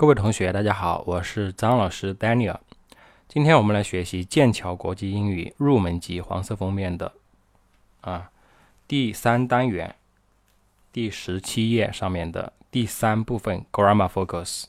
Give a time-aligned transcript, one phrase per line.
[0.00, 2.56] 各位同学，大家好，我是张老师 Daniel。
[3.28, 7.12] 今天我们来学习剑桥国际英语入门级黄色封面的
[8.00, 8.30] 啊
[8.88, 9.94] 第三单元
[10.90, 14.64] 第十七页上面的第三部分 Grammar Focus。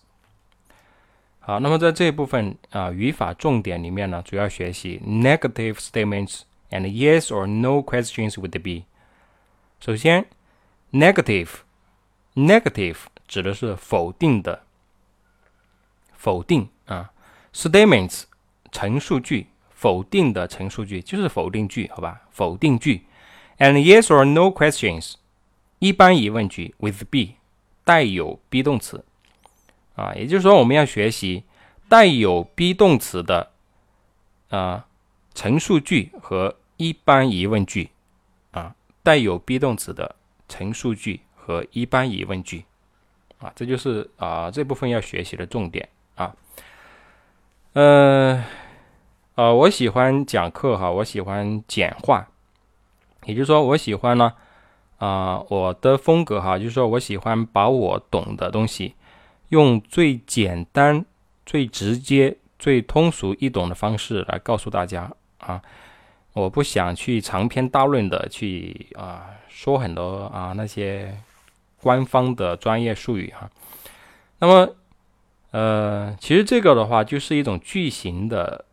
[1.39, 6.41] 好，那么在这一部分啊语法重点里面呢，主要学习 negative statements
[6.71, 8.84] and yes or no questions would be。
[9.79, 10.25] 首先
[10.91, 12.98] ，negative，negative
[13.29, 14.64] 指的是否定的。
[16.21, 17.11] 否定啊
[17.52, 18.25] ，statements
[18.71, 22.21] 陈述句，否定的陈述句就是否定句，好吧？
[22.29, 23.06] 否定句
[23.57, 25.15] ，and yes or no questions
[25.79, 27.38] 一般疑问句 with be
[27.84, 29.04] 带有 be 动词
[29.96, 31.43] 啊，也就是说我们要学习
[31.89, 33.50] 带有 be 动词的
[34.50, 34.86] 啊
[35.34, 37.90] 陈述句和一般疑问句
[38.52, 40.16] 啊，带有 be 动词的
[40.48, 42.64] 陈述句和一般疑问句
[43.40, 45.90] 啊，这就是啊这部分要学习的重点。
[46.16, 46.36] 啊，
[47.73, 48.44] 呃，
[49.36, 52.28] 呃，我喜欢讲课哈，我喜欢简化，
[53.26, 54.34] 也就是说，我喜欢呢，
[54.98, 58.94] 啊，我的风格哈，就是说我喜欢把我懂的东西，
[59.50, 61.06] 用最简单、
[61.45, 65.62] 最直接、最通俗易懂的方式来告诉大家啊，
[66.34, 71.17] 我不想去长篇大论的去啊说很多啊那些
[71.82, 73.50] 官方的专业术语哈，
[74.39, 74.76] 那么。
[75.52, 78.64] 呃，其实这个的话就是一种句型的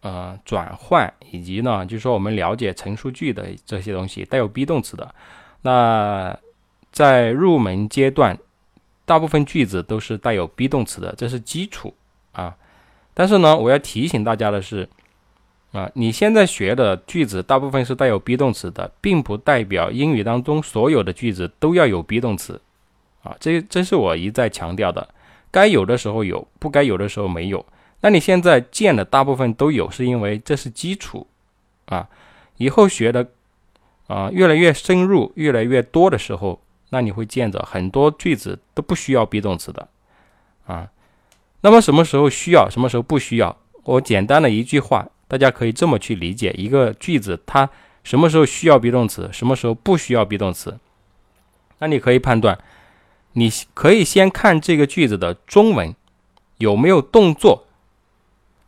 [0.00, 5.14] 呃转换，以及呢，就是说我们了解陈述句的这些东西带有 be 动词的。
[5.60, 6.34] 那
[6.90, 8.38] 在入门阶段，
[9.04, 11.92] 大部分句子都是带有 be 动词的，这是基础
[12.32, 12.56] 啊。
[13.12, 14.88] 但是呢，我要提醒大家的是，
[15.72, 22.60] 啊，你现在学的句子大部分是带有 be 动词的，并不代表英语当中所有的句子都要有 be 动词
[23.22, 23.36] 啊。
[23.38, 25.06] 这这是我一再强调的。
[25.54, 27.64] 该有的时候有，不该有的时候没有。
[28.00, 31.24] 那你现在见的大部分都有，是因为这是基础
[31.86, 32.08] 啊。
[32.56, 33.28] 以后学的
[34.08, 39.86] 啊越来越深入、越来越多的时候，那你会见着很多句子都不需要 be 动词的
[40.66, 40.90] 啊。
[41.60, 43.56] 那么什么时候需要，什么时候不需要？
[43.84, 47.70] 我简单的一句话，大家可以这么去理解一个句子：它
[48.02, 50.76] 什么时候需要 be 动词，什么时候不需要 be 动词？
[51.78, 52.58] 那你可以判断。
[53.34, 55.94] 你可以先看这个句子的中文
[56.58, 57.66] 有没有动作，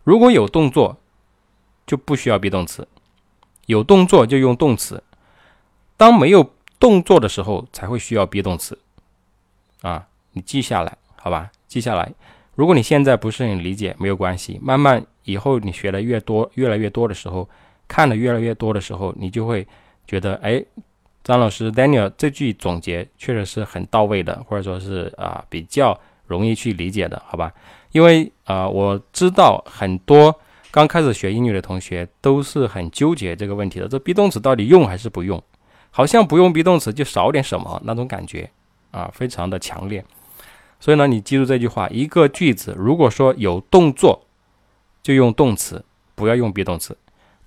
[0.05, 0.99] 如果有动作，
[1.87, 2.83] 就不需要 be 动词；
[3.67, 5.03] 有动作就用动词。
[5.97, 8.79] 当没有动作的时候，才会需要 be 动词。
[9.83, 11.51] 啊，你记下来，好吧？
[11.69, 12.13] 记下来。
[12.57, 17.49] 如果你现在不是很理解，没有关系，慢慢以后你学的越多，越来越多的时候，
[17.87, 19.67] 看的越来越多的时候，你就会
[20.09, 20.65] 觉得，哎。
[21.27, 27.53] 张老师，Daniel 这句总结确实是很到位的，或者说是啊比较容易去理解的，好吧？
[27.91, 30.33] 因为啊我知道很多
[30.71, 35.43] 刚开始学英语的同学都是很纠结这个问题的，这 be 动词到底用还是不用？
[35.91, 38.49] 好像不用 be 动词就少点什么那种感觉
[38.93, 40.05] 啊，非常的强烈。
[40.79, 44.25] 所以呢，你记住这句话：一个句子如果说有动作，
[45.03, 45.85] 就用动词，
[46.15, 46.95] 不要用 be 动词；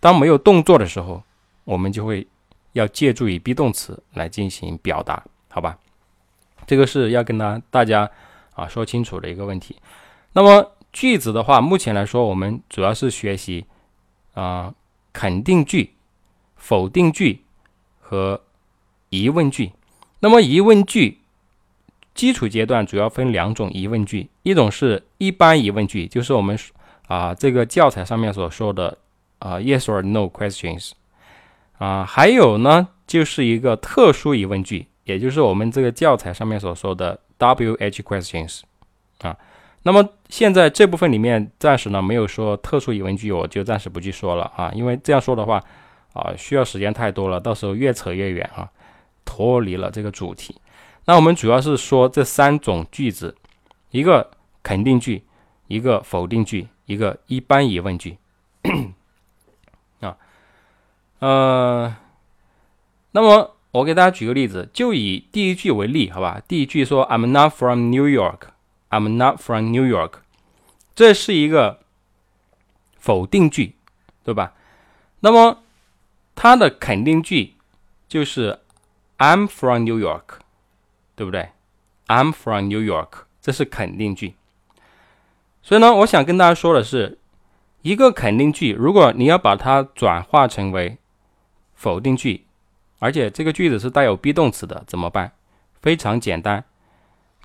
[0.02, 1.24] 当没有动作的时候，
[1.64, 2.28] 我们就会。
[2.74, 5.78] 要借助于 be 动词来进行表达，好吧？
[6.68, 8.10] 这个是要跟大大家
[8.54, 9.76] 啊说清楚的一个问题。
[10.34, 13.66] 那么句子的话，目前来说，我们主要是学习
[14.34, 14.74] 啊
[15.12, 15.94] 肯定句、
[16.56, 17.44] 否定句
[18.00, 18.42] 和
[19.10, 19.72] 疑问句。
[20.20, 21.20] 那么疑问句
[22.14, 26.58] 基础阶段主要分两种疑问句，一种是一般疑问句，就是我们
[27.08, 28.98] 啊这个教材上面所说的
[29.40, 30.92] 啊 yes or no questions。
[31.80, 38.62] 啊，还有呢，就是一个特殊疑问句，也就是我们这个教材上面所说的 WH questions
[39.22, 39.36] 啊。
[39.84, 45.64] 那么现在这部分里面暂时呢没有说特殊疑问句，我就暂时不去说了啊，因为这样说的话
[46.12, 48.70] 啊需要时间太多了，到时候越扯越远啊，
[49.24, 50.54] 脱离了这个主题。
[51.06, 53.34] 那我们主要是说这三种句子：
[53.92, 54.30] 一个
[54.62, 55.24] 肯定句，
[55.68, 58.18] 一个否定句，一个一般疑问句。
[61.20, 61.96] 呃，
[63.12, 66.42] 那么我给大家举个例子，就以第一句为例，好吧？
[66.48, 68.50] 第一句说 "I'm not from New York",
[68.90, 70.14] "I'm not from New York"，
[70.96, 71.82] 这是一个
[72.98, 73.76] 否定句，
[74.24, 74.54] 对吧？
[75.20, 75.60] 那么
[76.36, 77.56] 它的肯定句
[78.08, 78.60] 就是
[79.18, 80.40] "I'm from New York"，
[81.16, 81.50] 对不对
[82.08, 84.36] ？"I'm from New York"，这是肯定句。
[85.62, 87.20] 所以呢，我想跟大家说的是，
[87.82, 90.98] 一个肯定句，如果你要把它转化成为
[91.80, 92.46] 否定句，
[93.00, 95.32] 而且这个句子是带有 be 动词的，怎么办？
[95.82, 96.66] 非常简单，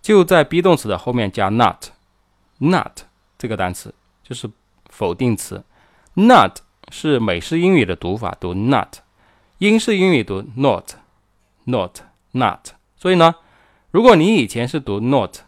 [0.00, 3.02] 就在 be 动词的后面加 not，not
[3.38, 3.94] 这个单词，
[4.24, 4.50] 就是
[4.90, 5.62] 否定词。
[6.14, 6.58] not
[6.90, 8.88] 是美式英语的读法，读 not；
[9.58, 12.70] 英式英语读 not，not，not。
[12.96, 13.36] 所以呢，
[13.92, 15.42] 如果你以前是读 not，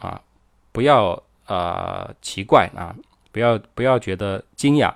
[0.00, 0.22] 啊，
[0.72, 2.96] 不要呃奇怪啊，
[3.30, 4.92] 不要不要觉得惊讶。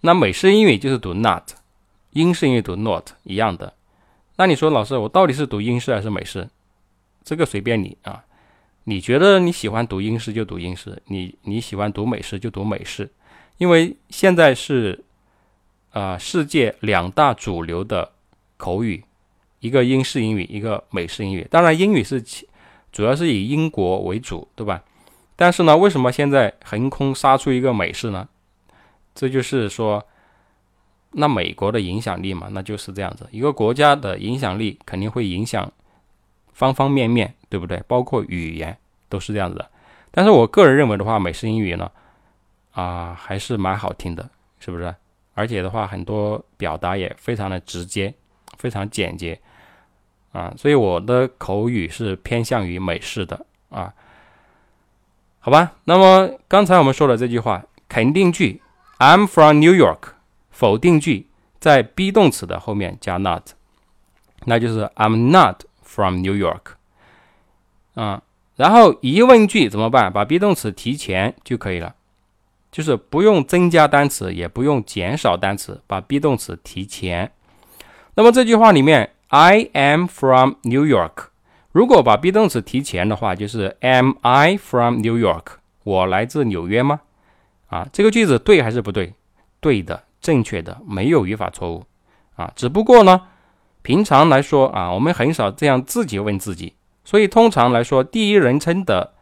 [0.00, 1.50] 那美式英语就是读 not，
[2.14, 3.74] 英式英语读 not 一样的。
[4.36, 6.48] 那你说老师，我到底是读英式还是美式？
[7.24, 8.24] 这个随便你啊，
[8.84, 13.10] 你觉得你喜欢读英式就读英式，你你喜欢读美式就读美式，
[13.58, 15.04] 因为现在是
[15.90, 18.12] 啊世界两大主流的
[18.56, 19.02] 口语，
[19.58, 21.46] 一个英式英语，一个美式英语。
[21.50, 22.22] 当然英语是
[22.92, 24.82] 主要是以英国为主，对吧？
[25.34, 28.28] 但是呢，为什么现在横空杀出一个美式呢？
[29.16, 30.06] 这就是说。
[31.16, 33.26] 那美国的影响力嘛，那就是这样子。
[33.30, 35.70] 一个国家的影响力肯定会影响
[36.52, 37.82] 方方面面，对不对？
[37.86, 38.76] 包括语言
[39.08, 39.70] 都是这样子的。
[40.10, 41.90] 但是我个人认为的话，美式英语呢，
[42.72, 44.28] 啊，还是蛮好听的，
[44.58, 44.94] 是不是？
[45.34, 48.14] 而且的话，很多表达也非常的直接，
[48.56, 49.40] 非常简洁，
[50.32, 53.92] 啊，所以我的口语是偏向于美式的啊。
[55.40, 58.62] 好吧，那么刚才我们说的这句话，肯定句
[58.98, 60.14] ，I'm from New York。
[60.54, 61.26] 否定句
[61.58, 63.42] 在 be 动词的后面加 not，
[64.44, 66.76] 那就是 I'm not from New York。
[67.94, 68.22] 啊，
[68.54, 70.12] 然后疑问句怎么办？
[70.12, 71.96] 把 be 动词提前就可以了，
[72.70, 77.32] 就是不用增加单词，也不用减少单词，把 be 动词提前。
[78.14, 81.30] 那么这句话里面 I am from New York，
[81.72, 85.56] 如果把 be 动词提前的话，就是 Am I from New York？
[85.82, 87.00] 我来自纽约吗？
[87.66, 89.14] 啊，这个句子对还是不对？
[89.58, 90.04] 对的。
[90.24, 91.84] 正确的，没有语法错误
[92.36, 92.50] 啊。
[92.56, 93.20] 只不过呢，
[93.82, 96.72] 平常来说啊，我们很少这样自己问自己。
[97.04, 99.12] 所以通常来说，第一人称的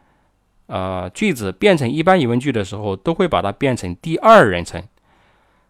[0.68, 4.80] 呃句子变成一般疑问句的时候，都会把它变成第二人称。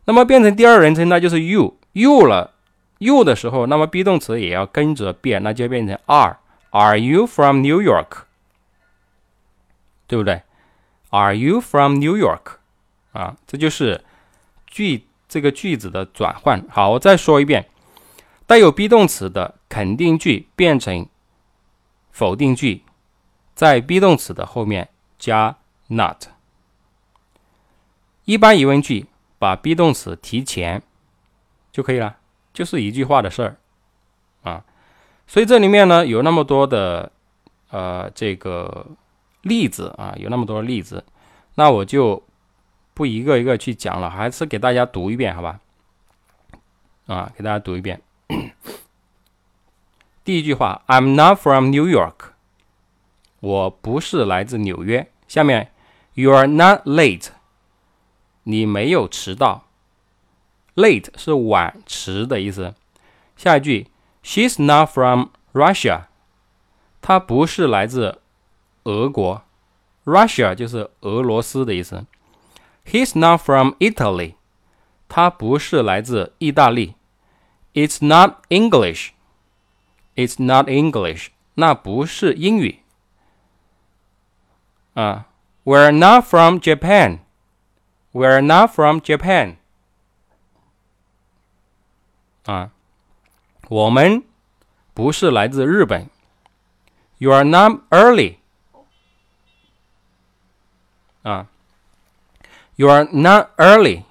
[0.04, 2.52] 那么变成第二人称，那就是 you you 了
[2.98, 6.36] you 的时候，那么 be 动词也要跟着变，那就变成 are。
[6.72, 8.24] Are you from New York？
[10.06, 10.42] 对不对
[11.08, 12.56] ？Are you from New York？
[13.12, 14.04] 啊，这就是
[14.66, 15.06] 句。
[15.32, 17.66] 这个句子的转换，好，我再说一遍，
[18.46, 21.08] 带有 be 动词的肯定句变成
[22.10, 22.82] 否定句，
[23.54, 25.56] 在 be 动词的后面加
[25.86, 26.26] not。
[28.26, 29.06] 一般疑问句
[29.38, 30.82] 把 be 动词提前
[31.72, 32.18] 就可以了，
[32.52, 33.56] 就是一句话的事儿
[34.42, 34.62] 啊。
[35.26, 37.10] 所以这里面呢有那么多的
[37.70, 38.86] 呃这个
[39.40, 41.02] 例子啊，有那么多例子，
[41.54, 42.22] 那我就。
[42.94, 45.60] 不一个一个去讲了，还是给大家读一遍，好吧？
[47.06, 48.00] 啊，给大家读一遍。
[50.24, 52.32] 第一句话，I'm not from New York，
[53.40, 55.10] 我不是来自纽约。
[55.26, 55.72] 下面
[56.14, 57.28] ，You're not late，
[58.44, 59.64] 你没有迟到。
[60.74, 62.74] Late 是晚迟的意思。
[63.36, 63.88] 下一句
[64.22, 66.02] ，She's not from Russia，
[67.00, 68.20] 她不是来自
[68.84, 69.42] 俄国。
[70.04, 72.06] Russia 就是俄罗斯的意思。
[72.85, 74.35] He's not from Italy，
[75.09, 76.95] 他不是来自意大利。
[77.73, 82.79] It's not English，It's not English，那不是英语。
[84.93, 85.27] 啊，
[85.65, 89.57] We're not from Japan，We're not from Japan。
[92.45, 92.71] 啊，
[93.67, 94.23] 我们
[94.93, 96.09] 不是来自日本。
[97.17, 98.37] You are not early。
[101.23, 101.47] 啊。
[102.75, 104.03] You are not early，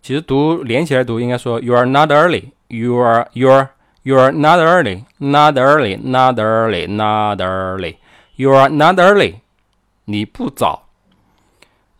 [0.00, 3.70] 其实读连起来读应该说 You are not early。You are you are
[4.02, 7.96] you are not early, not early, not early, not early.
[8.36, 9.40] You are not early，
[10.06, 10.86] 你不早。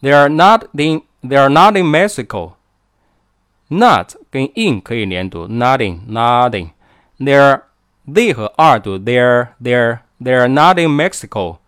[0.00, 7.62] They are not in they are not in Mexico。Not 跟 in 可以连读，not in not in。They're
[8.06, 11.58] they 和 are 读 they're they're they're not in Mexico。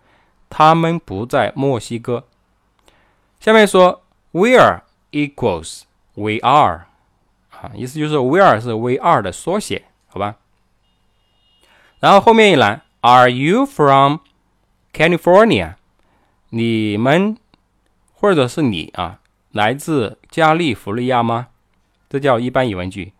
[0.49, 2.25] 他们不在墨西哥。
[3.38, 4.00] 下面说。
[4.35, 5.83] Where equals
[6.14, 6.87] we are
[7.50, 10.37] 啊，意思就是 where 是 we are 的缩写，好吧？
[12.00, 14.19] 然后后面一栏，Are you from
[14.93, 15.75] California？
[16.50, 17.37] 你们
[18.14, 19.21] 或者是你啊，
[19.52, 21.49] 来自加利福尼亚吗？
[22.09, 23.12] 这叫一般疑问句。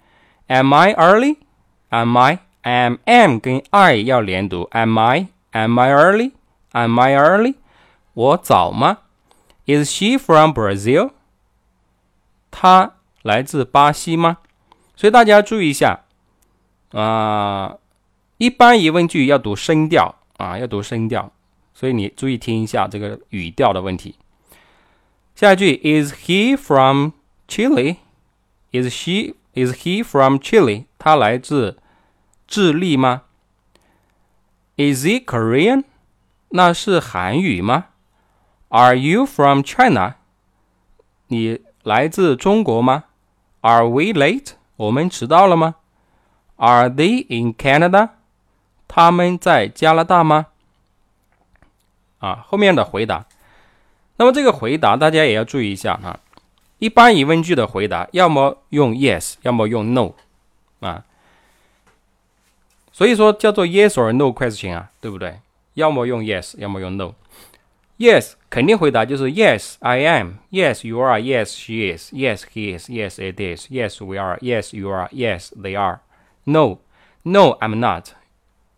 [0.47, 4.69] Am I early？Am I？Am am 跟 I 要连读。
[4.73, 7.55] Am I？Am I early？Am I early？
[8.15, 8.99] 我早吗
[9.66, 11.12] ？Is she from Brazil？
[12.52, 14.38] 她来自巴西吗？
[14.96, 16.06] 所以大家注意一下
[16.92, 17.78] 啊，
[18.38, 21.32] 一般疑问句要读声调啊，要读声调
[21.74, 24.16] 所以你注意听一下这个语调的问题。
[25.36, 27.12] 下一句，Is he from
[27.50, 30.86] Chile？Is she Is he from Chile？
[30.98, 31.78] 他来自
[32.48, 33.24] 智利吗
[34.78, 35.84] ？Is he Korean？
[36.50, 37.88] 那是韩语吗
[38.76, 40.16] ？Are you from China？
[41.28, 43.06] 你来自中国吗
[43.62, 44.56] ？Are we late？
[44.76, 45.76] 我们迟到了吗
[46.58, 48.10] ？Are they in Canada？
[48.90, 50.48] 他们在加拿大吗？
[52.20, 53.26] 啊，后面的回答。
[54.18, 56.20] 那么这个回答大家也要注意一下哈。
[56.80, 60.12] 一般疑问句的回答，要么用 yes，要么用 no，
[60.82, 61.06] 啊。
[62.92, 65.40] 所以说叫做 yes or no question 啊，对不对？
[65.76, 67.14] 要么用 yes，要么用 no。
[67.99, 73.39] Yes 肯定回答就是 Yes I am Yes you are Yes she is Yes he is Yes it
[73.39, 75.99] is Yes we are Yes you are Yes they are
[76.45, 76.79] No
[77.23, 78.13] No I'm not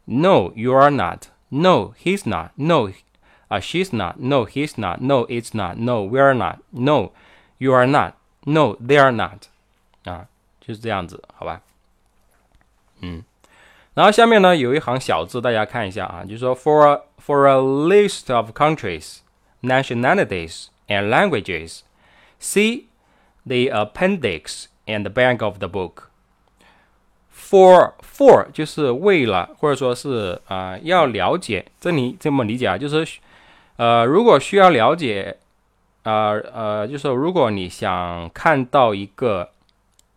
[0.07, 2.91] No you are not No he's not No
[3.49, 7.13] 啊 she's not No he's not No it's not No we're not No
[7.59, 8.15] you are not
[8.45, 9.47] No they are not
[10.05, 10.27] 啊
[10.61, 11.61] 就是这样子好吧
[13.01, 13.23] 嗯
[13.95, 19.21] 然后下面呢有一行小字，大家看一下啊，就是说 for a, for a list of countries,
[19.63, 21.83] nationalities and languages,
[22.39, 22.87] see
[23.47, 26.09] the appendix and the back of the book.
[27.31, 33.07] For for 就是为了，或者说是啊、呃、要了解，这里这么理解啊，就是
[33.77, 35.37] 呃如果需要了解，
[36.03, 39.51] 呃呃，就是如果你想看到一个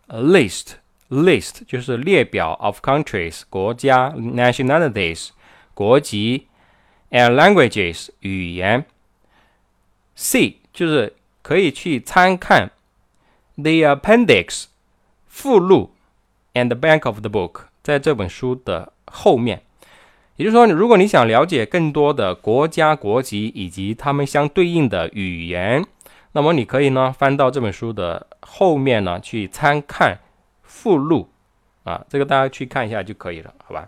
[0.09, 5.29] list。list 就是列表 of countries 国家 nationalities
[5.75, 6.47] 国籍
[7.10, 8.84] and languages 语言
[10.14, 12.70] C 就是可以去参看
[13.56, 14.64] the appendix
[15.28, 15.90] 附录
[16.54, 19.62] and the back of the book 在这本书的后面，
[20.36, 25.84] 也就是说，如果你想了解更多的国家国籍以及它们相对应的语言，
[26.32, 30.18] 那么你可以呢翻到这本书的后面呢去参看。
[30.72, 31.28] 附录
[31.84, 33.86] 啊，这个大家去看一下就可以了，好吧？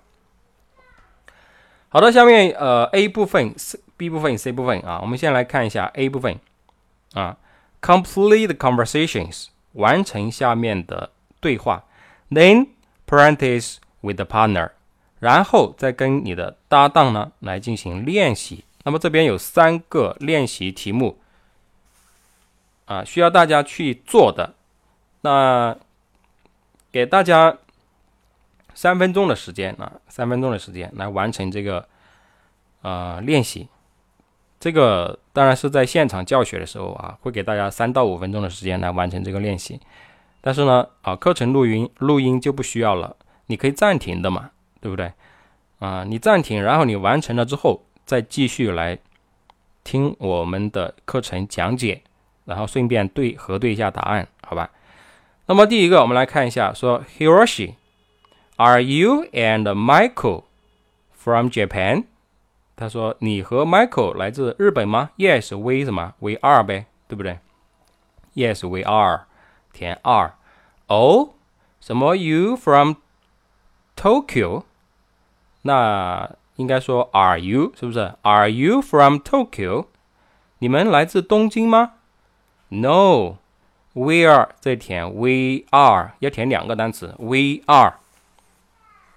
[1.93, 3.55] 好的，下面呃 A 部分、
[3.99, 6.41] B 部分、C 部分啊，我们先来看一下 A 部分
[7.13, 7.37] 啊
[7.83, 11.85] ，complete conversations，完成下面的对话
[12.31, 12.69] ，then
[13.07, 14.71] practice with the partner，
[15.19, 18.65] 然后再跟你的搭档呢来进行练习。
[18.85, 21.19] 那么这边有三个练习题目
[22.87, 24.55] 啊，需要大家去做的。
[25.21, 25.77] 那
[26.91, 27.59] 给大家
[28.75, 31.87] 三分钟的时间啊，三分钟的时间来完成这个
[32.83, 33.69] 呃练习。
[34.59, 39.81] 这个当然是在现场教学的时候啊，会给大家三到五分钟的时间来完成这个练习。
[40.41, 44.51] 但是呢，啊，课程录音录音就不需要了，你可以暂停的嘛，
[44.81, 45.13] 对不对？
[45.79, 48.99] 啊，你暂停，然后你完成了之后，再继续来
[49.83, 52.03] 听我们的课程讲解，
[52.45, 54.71] 然后顺便对核对一下答案，好吧？
[55.47, 57.75] 那么第一个，我们来看一下，说 Hiroshi
[58.62, 60.44] Hiroshi，Are you and Michael
[61.12, 62.06] from Japan？
[62.76, 65.10] 他说你和 Michael 来自日本吗？
[65.18, 66.14] Yes，we 什么？
[66.20, 67.40] We are 呗，对不对？
[68.36, 69.26] Yes，we are，
[69.74, 70.34] 填 are。
[70.88, 71.34] 哦，
[71.80, 72.16] 什么？
[72.16, 72.96] You from
[73.96, 74.64] Tokyo？
[75.64, 78.14] 那应该说 Are you 是不是？
[78.22, 79.88] Are you from Tokyo？
[80.60, 81.94] 你们来自东京吗？
[82.70, 87.96] No。We are 这填 we are 要填两个单词 we are，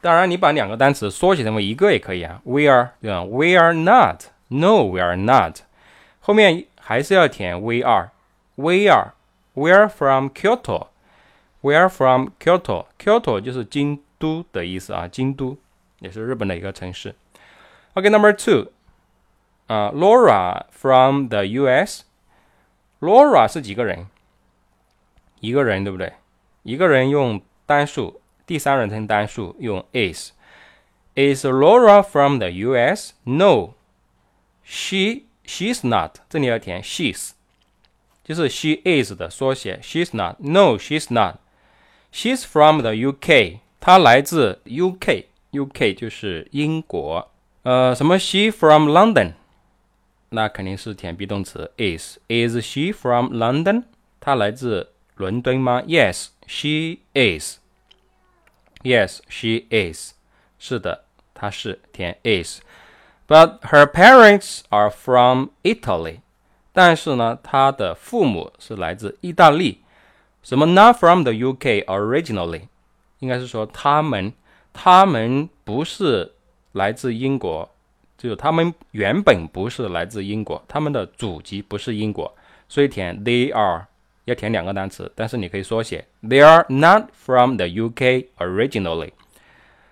[0.04, 5.59] 当然你把两个单词缩写成为一个也可以啊 we are 对吧 we are not no we are not，
[6.20, 8.11] 后面还是要填 we are
[8.56, 9.12] we are
[9.54, 10.88] we are from Kyoto
[11.61, 15.56] we are from Kyoto Kyoto 就是京都的意思啊京都
[15.99, 17.14] 也是日本的一个城市
[17.94, 18.70] OK number two
[19.66, 22.04] 啊 Laura from the US
[23.00, 24.06] Laura 是几个人？
[25.40, 26.12] 一个人对不对？
[26.64, 33.12] 一个人用单数， 第三人称单数用 is。Is Laura from the U.S.?
[33.25, 33.75] No,
[34.64, 36.18] she she's not。
[36.28, 37.30] 这里要填 she's，
[38.25, 39.80] 就是 she is 的缩写。
[39.82, 40.37] She's not.
[40.38, 41.37] No, she's not.
[42.12, 43.61] She's from the U.K.
[43.80, 45.26] 她来自 U.K.
[45.50, 45.94] U.K.
[45.94, 47.30] 就是英国。
[47.62, 48.18] 呃，什么？
[48.18, 49.32] She from London？
[50.30, 53.85] 那肯定是填 be 动词 is。Is she from London？
[54.20, 55.82] 她来自伦敦吗？
[55.82, 57.59] Yes, she is.
[58.86, 60.13] Yes, she is.
[60.60, 62.62] 是的，她是填 is.
[63.27, 66.20] But her parents are from Italy.
[66.72, 69.82] 但是呢，她的父母是来自意大利。
[70.44, 72.68] 什么？Not from the UK originally.
[73.18, 74.34] 应该是说他们，
[74.72, 76.34] 他们不是
[76.74, 77.68] 来自英国
[78.18, 82.32] 就是他们原本不是来自英国，他们的祖籍不是英国，
[82.70, 83.88] 所以填 they are
[84.25, 89.11] 要填两个单词，但是你可以缩写 they are not from the UK originally。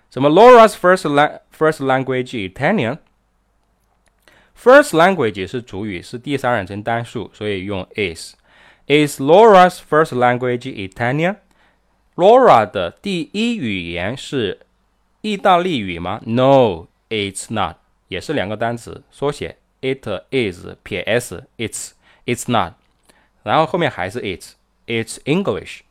[0.09, 11.37] 什么 Laura's first la first language Italian。First language 是主语，是第三人称单数，所以用 is。Is Laura's first language Italian?
[12.15, 14.59] Laura 的第一语言是
[15.21, 16.19] 意大利语吗？
[16.25, 17.77] No, it's not。
[18.09, 21.91] 也是两个单词缩写，it is 撇 s，it's
[22.25, 22.73] it's not。
[23.43, 24.55] 然后后面还是 it,
[24.87, 25.81] it's English，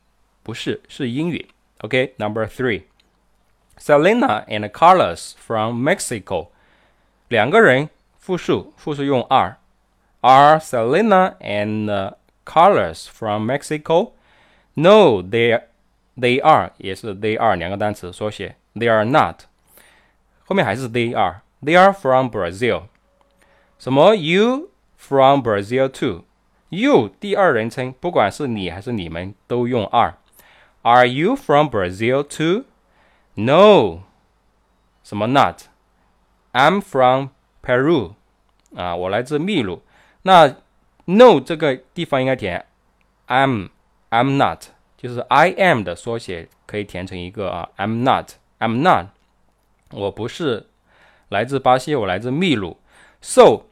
[0.43, 1.49] 不是，是英语。
[1.81, 6.47] OK，number、okay, three。Selena and Carlos from Mexico，
[7.29, 7.89] 两个人
[8.19, 12.13] 复数，复数用 are。Are Selena and
[12.45, 14.11] Colors from Mexico?
[14.73, 15.61] No, they
[16.17, 19.43] they are 也是 they are 两个单词缩写，they are not。
[20.45, 22.83] 后面还是 they are。They are from Brazil。
[23.77, 24.15] 什么？
[24.15, 26.23] You from Brazil too?
[26.73, 32.65] You 第二人称，不管是你还是你们都用 are。Are you from Brazil too?
[33.33, 34.03] No。
[35.03, 37.29] 什么 not？I'm from
[37.63, 38.13] Peru。
[38.75, 39.81] 啊，我来自秘鲁。
[40.21, 40.57] 那
[41.05, 42.63] No 这个地方应该填
[43.27, 43.69] I'm
[44.11, 49.07] I'm not，就是 I am 的缩写，可以填成一个啊 I'm not I'm not，
[49.91, 50.67] 我不是
[51.29, 52.77] 来自巴西，我来自秘鲁。
[53.21, 53.63] So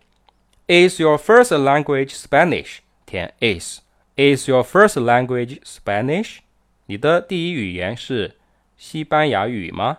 [0.68, 2.80] is your first language Spanish？
[3.13, 3.81] 填 is
[4.17, 6.39] is your first language Spanish？
[6.87, 8.39] 你的第一语言是
[8.79, 9.99] 西班牙语吗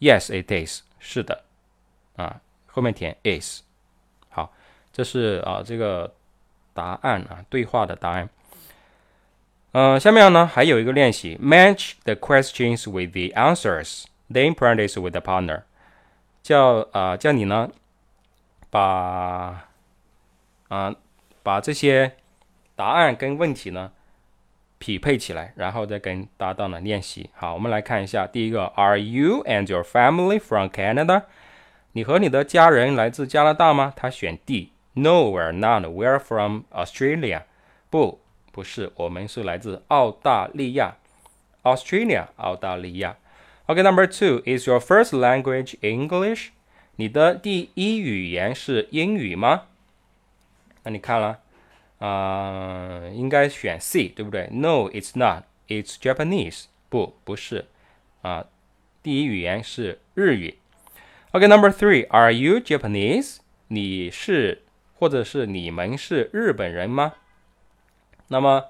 [0.00, 1.44] ？Yes it is，是的
[2.16, 3.62] 啊，后面填 is。
[4.28, 4.52] 好
[4.92, 6.12] 这是啊，这个
[6.74, 8.28] 答案啊，对话的答案。
[9.72, 15.62] 嗯，下面呢还有一个练习，match the questions with the answers, then practice with the partner。
[16.42, 17.70] 叫啊，叫你呢
[18.68, 19.66] 把
[20.68, 20.94] 啊
[21.44, 22.16] 把这些
[22.74, 23.92] 答案跟问题呢
[24.78, 27.30] 匹配起来，然后再跟搭档呢练习。
[27.34, 31.22] 好，我们来看一下第一个，Are you and your family from Canada？
[31.92, 33.92] 你和你的家人来自加拿大吗？
[33.94, 34.72] 他选 D。
[34.94, 35.84] No, we're not.
[35.84, 37.42] We're from Australia.
[37.90, 40.96] 不，不是，我们是来自澳大利亚。
[41.62, 43.16] Australia，澳大利亚。
[43.66, 44.40] OK，number two.
[44.44, 46.48] Is your first language English?
[46.96, 49.62] 你的第一语言是英语吗？
[50.84, 51.40] 那你看了，
[51.98, 55.44] 啊、应该选 C，对不对？No, it's not.
[55.66, 56.66] It's Japanese.
[56.88, 57.66] 不，不是，
[58.22, 58.46] 啊，
[59.02, 60.58] 第一语言是日语。
[61.32, 62.06] OK，number three.
[62.10, 63.38] Are you Japanese?
[63.68, 64.62] 你是
[64.98, 67.14] 或者是你们是日本人吗？
[68.28, 68.66] 那么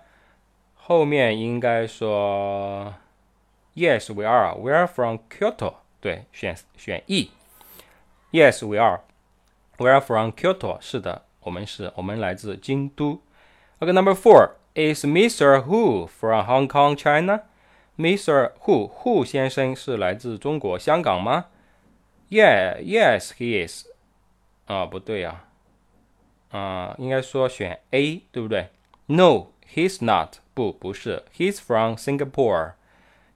[0.75, 2.95] 后面应该说
[3.75, 4.55] ，Yes, we are.
[4.55, 5.75] We are from Kyoto.
[6.01, 7.31] 对，选选 E。
[8.31, 9.01] Yes, we are.
[9.79, 10.81] We are from Kyoto.
[10.81, 13.22] 是的，我们是，我们来自京都。
[13.80, 14.52] Okay, number four.
[14.76, 15.64] Is Mr.
[15.64, 17.44] Hu from Hong Kong, China?
[17.98, 18.52] Mr.
[18.62, 21.48] Hu Hu 先生是来自中国香港吗？
[22.30, 23.88] Yeah, yes, he is.
[24.68, 25.46] 啊，不对呀。
[26.52, 28.70] 啊，应该说选 A 对不对？
[29.08, 30.36] No, he's not。
[30.54, 31.24] 不，不是。
[31.36, 32.74] He's from Singapore.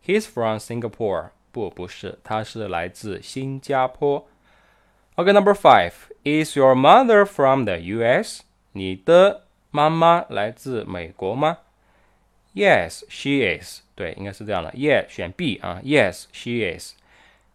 [0.05, 1.29] He's from Singapore.
[1.51, 4.27] 不，不是，他是来自新加坡。
[5.20, 6.12] Okay, number five.
[6.24, 8.42] Is your mother from the U.S.?
[8.70, 11.59] 你的妈妈来自美国吗
[12.54, 13.81] ？Yes, she is.
[13.96, 14.70] 对，应该是这样的。
[14.74, 15.81] Yeah，选 B 啊。
[15.83, 16.94] Yes, she is.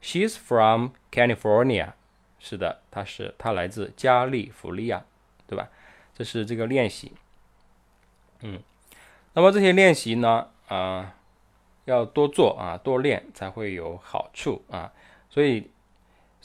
[0.01, 1.93] She's from California.
[2.37, 5.05] 是的，她是，她来自加利福尼亚。
[5.47, 5.69] 对吧？
[6.13, 7.13] 这是这个练习，
[8.41, 8.59] 嗯，
[9.35, 11.15] 那么这些练习呢，啊，
[11.85, 14.91] 要多做啊，多练才会有好处啊。
[15.29, 15.69] 所以，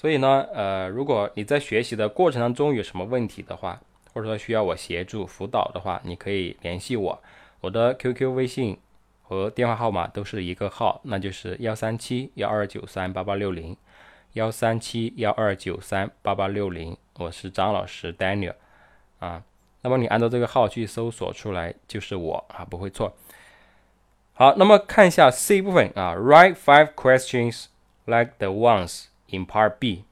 [0.00, 3.80] 所以呢，呃，如果你在学习的过程当中有什么问题的话，
[4.14, 7.20] 或者说需要我协助辅导的话，你可以联系我，
[7.60, 8.78] 我的 QQ、微信
[9.24, 13.76] 和电话号码都是一个号，那就是幺三七幺二九三八八六零，
[14.34, 18.54] 幺三七幺二九三八八六零，我是张老师 Daniel。
[19.18, 19.42] 啊，
[19.82, 23.12] 那么你按照这个号去搜索出来就是我啊，不会错。
[24.34, 27.64] 好，那么看一下 C 部分啊，Write five questions
[28.04, 30.04] like the ones in Part B。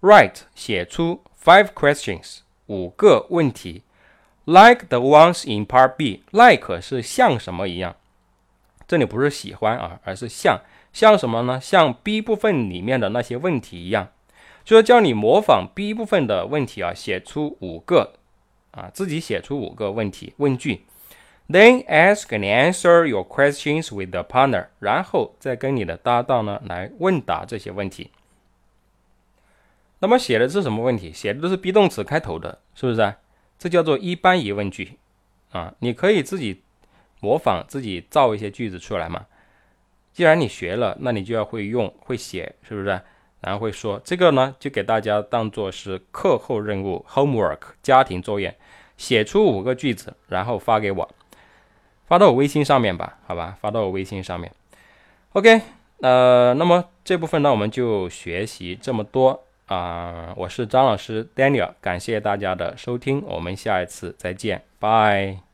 [0.00, 3.82] Write 写出 five questions 五个问题
[4.44, 6.22] ，like the ones in Part B。
[6.30, 7.96] like 是像什么一样，
[8.86, 10.60] 这里不是喜欢啊，而是像
[10.92, 11.60] 像什么呢？
[11.60, 14.08] 像 B 部分里面的那些问题一样，
[14.64, 18.14] 就是叫你模仿 B 部分的问题啊，写出五个。
[18.72, 20.84] 啊，自己写出五个问题问句
[21.48, 28.12] ，then ask and answer your questions with the partner，然后再跟你的搭档呢来问答这些问题。
[30.00, 31.12] 那么写的是什么问题？
[31.12, 33.14] 写的都是 be 动词开头的，是不是？
[33.58, 34.98] 这叫做一般疑问句
[35.52, 35.74] 啊。
[35.80, 36.62] 你可以自己
[37.20, 39.26] 模仿，自己造一些句子出来嘛。
[40.12, 43.00] 既然你学了，那你就要会用，会写，是不是？
[43.40, 48.56] 然后会说这个呢，就给大家当做是课后任务 （homework） 家庭作业，
[48.96, 51.08] 写出五个句子，然后发给我，
[52.06, 53.56] 发到我微信上面吧，好吧？
[53.60, 54.50] 发到我微信上面。
[55.32, 55.60] OK，
[56.00, 59.44] 呃，那么这部分呢，我们就学习这么多。
[59.70, 65.49] 啊，我是张老师 Daniel，感谢大家的收听，我们下一次再见，拜。